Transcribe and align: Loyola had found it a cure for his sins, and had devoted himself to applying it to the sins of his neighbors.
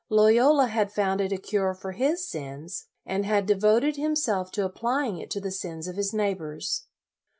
Loyola 0.09 0.65
had 0.65 0.91
found 0.91 1.21
it 1.21 1.31
a 1.31 1.37
cure 1.37 1.75
for 1.75 1.91
his 1.91 2.27
sins, 2.27 2.87
and 3.05 3.23
had 3.23 3.45
devoted 3.45 3.97
himself 3.97 4.49
to 4.53 4.65
applying 4.65 5.19
it 5.19 5.29
to 5.29 5.39
the 5.39 5.51
sins 5.51 5.87
of 5.87 5.95
his 5.95 6.11
neighbors. 6.11 6.87